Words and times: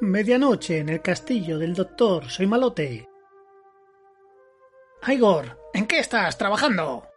Medianoche 0.00 0.78
en 0.78 0.90
el 0.90 1.02
castillo 1.02 1.58
del 1.58 1.74
doctor 1.74 2.30
Soy 2.30 2.46
Malote. 2.46 3.08
Igor, 5.08 5.58
¿en 5.74 5.86
qué 5.86 5.98
estás 5.98 6.38
trabajando? 6.38 7.08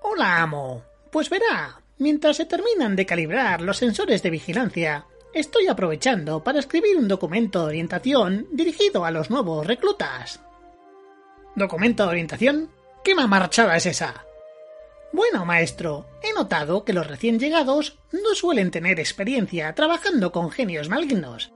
Hola, 0.00 0.40
amo. 0.40 0.82
Pues 1.12 1.28
verá, 1.28 1.82
mientras 1.98 2.38
se 2.38 2.46
terminan 2.46 2.96
de 2.96 3.04
calibrar 3.04 3.60
los 3.60 3.76
sensores 3.76 4.22
de 4.22 4.30
vigilancia, 4.30 5.04
estoy 5.34 5.68
aprovechando 5.68 6.42
para 6.42 6.60
escribir 6.60 6.96
un 6.96 7.06
documento 7.06 7.60
de 7.60 7.66
orientación 7.66 8.46
dirigido 8.50 9.04
a 9.04 9.10
los 9.10 9.28
nuevos 9.28 9.66
reclutas. 9.66 10.40
¿Documento 11.54 12.04
de 12.04 12.10
orientación? 12.10 12.70
¿Qué 13.04 13.14
mamarchada 13.14 13.76
es 13.76 13.84
esa? 13.84 14.24
Bueno, 15.12 15.44
maestro, 15.44 16.06
he 16.22 16.32
notado 16.32 16.82
que 16.82 16.94
los 16.94 17.06
recién 17.06 17.38
llegados 17.38 17.98
no 18.10 18.34
suelen 18.34 18.70
tener 18.70 18.98
experiencia 18.98 19.74
trabajando 19.74 20.32
con 20.32 20.50
genios 20.50 20.88
malignos 20.88 21.52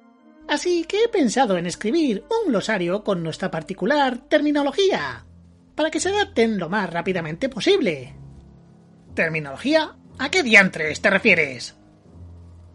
Así 0.48 0.84
que 0.84 1.04
he 1.04 1.08
pensado 1.08 1.56
en 1.56 1.66
escribir 1.66 2.24
un 2.30 2.50
glosario 2.50 3.02
con 3.02 3.22
nuestra 3.22 3.50
particular 3.50 4.18
terminología, 4.28 5.24
para 5.74 5.90
que 5.90 6.00
se 6.00 6.10
adapten 6.10 6.58
lo 6.58 6.68
más 6.68 6.90
rápidamente 6.90 7.48
posible. 7.48 8.14
¿Terminología? 9.14 9.96
¿A 10.18 10.30
qué 10.30 10.42
diantres 10.42 11.00
te 11.00 11.10
refieres? 11.10 11.74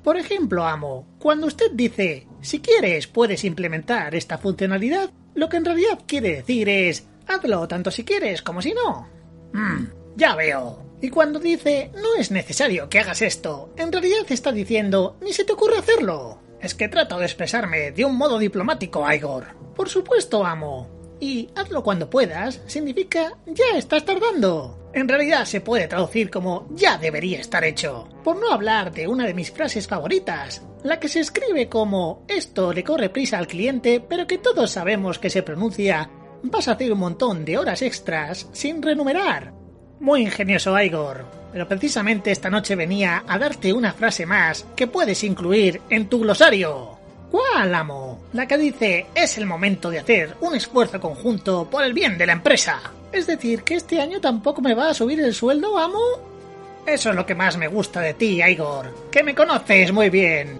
Por 0.03 0.17
ejemplo, 0.17 0.65
amo, 0.65 1.07
cuando 1.19 1.47
usted 1.47 1.71
dice, 1.73 2.27
si 2.41 2.59
quieres 2.59 3.07
puedes 3.07 3.43
implementar 3.43 4.15
esta 4.15 4.37
funcionalidad, 4.37 5.11
lo 5.35 5.49
que 5.49 5.57
en 5.57 5.65
realidad 5.65 5.99
quiere 6.07 6.37
decir 6.37 6.67
es, 6.69 7.05
hazlo 7.27 7.67
tanto 7.67 7.91
si 7.91 8.03
quieres 8.03 8.41
como 8.41 8.61
si 8.61 8.73
no. 8.73 9.07
Hmm, 9.53 9.85
ya 10.15 10.35
veo. 10.35 10.85
Y 11.01 11.09
cuando 11.09 11.39
dice, 11.39 11.91
no 11.95 12.15
es 12.17 12.31
necesario 12.31 12.89
que 12.89 12.99
hagas 12.99 13.21
esto, 13.21 13.73
en 13.77 13.91
realidad 13.91 14.25
está 14.29 14.51
diciendo, 14.51 15.17
ni 15.21 15.31
se 15.31 15.45
te 15.45 15.53
ocurre 15.53 15.77
hacerlo. 15.77 16.41
Es 16.61 16.75
que 16.75 16.89
trato 16.89 17.17
de 17.17 17.25
expresarme 17.25 17.91
de 17.91 18.05
un 18.05 18.17
modo 18.17 18.37
diplomático, 18.37 19.09
Igor. 19.11 19.47
Por 19.75 19.89
supuesto, 19.89 20.45
amo. 20.45 20.89
Y 21.19 21.49
hazlo 21.55 21.83
cuando 21.83 22.09
puedas 22.09 22.61
significa 22.65 23.37
ya 23.45 23.77
estás 23.77 24.05
tardando. 24.05 24.89
En 24.93 25.07
realidad 25.07 25.45
se 25.45 25.61
puede 25.61 25.87
traducir 25.87 26.29
como 26.29 26.67
ya 26.71 26.97
debería 26.97 27.39
estar 27.39 27.63
hecho. 27.63 28.07
Por 28.23 28.39
no 28.39 28.51
hablar 28.51 28.91
de 28.91 29.07
una 29.07 29.25
de 29.25 29.33
mis 29.33 29.51
frases 29.51 29.87
favoritas, 29.87 30.63
la 30.83 30.99
que 30.99 31.09
se 31.09 31.19
escribe 31.19 31.69
como 31.69 32.25
esto 32.27 32.73
le 32.73 32.83
corre 32.83 33.09
prisa 33.09 33.37
al 33.37 33.47
cliente, 33.47 33.99
pero 33.99 34.27
que 34.27 34.37
todos 34.37 34.71
sabemos 34.71 35.19
que 35.19 35.29
se 35.29 35.43
pronuncia 35.43 36.09
vas 36.43 36.67
a 36.67 36.71
hacer 36.71 36.91
un 36.91 36.99
montón 36.99 37.45
de 37.45 37.57
horas 37.57 37.81
extras 37.81 38.47
sin 38.51 38.81
renumerar. 38.81 39.53
Muy 39.99 40.21
ingenioso, 40.21 40.79
Igor. 40.79 41.38
Pero 41.51 41.67
precisamente 41.67 42.31
esta 42.31 42.49
noche 42.49 42.75
venía 42.75 43.23
a 43.27 43.37
darte 43.37 43.73
una 43.73 43.93
frase 43.93 44.25
más 44.25 44.65
que 44.75 44.87
puedes 44.87 45.23
incluir 45.23 45.81
en 45.89 46.07
tu 46.07 46.19
glosario. 46.19 46.97
¿Cuál, 47.31 47.75
amo? 47.75 48.21
La 48.33 48.47
que 48.47 48.57
dice 48.57 49.07
es 49.13 49.37
el 49.37 49.45
momento 49.45 49.89
de 49.89 49.99
hacer 49.99 50.35
un 50.41 50.55
esfuerzo 50.55 50.99
conjunto 50.99 51.69
por 51.69 51.83
el 51.83 51.93
bien 51.93 52.17
de 52.17 52.25
la 52.25 52.33
empresa. 52.33 52.81
Es 53.11 53.27
decir, 53.27 53.63
que 53.63 53.75
este 53.75 54.01
año 54.01 54.19
tampoco 54.19 54.61
me 54.61 54.73
va 54.73 54.89
a 54.89 54.93
subir 54.93 55.19
el 55.19 55.33
sueldo, 55.33 55.77
amo. 55.77 55.99
Eso 56.85 57.09
es 57.09 57.15
lo 57.15 57.25
que 57.25 57.35
más 57.35 57.57
me 57.57 57.67
gusta 57.67 58.01
de 58.01 58.13
ti, 58.15 58.41
Igor, 58.41 59.09
que 59.11 59.23
me 59.23 59.35
conoces 59.35 59.91
muy 59.91 60.09
bien. 60.09 60.59